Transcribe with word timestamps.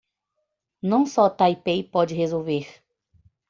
Não 0.81 1.05
só 1.05 1.29
Taipei 1.29 1.83
pode 1.83 2.15
resolver 2.15 2.81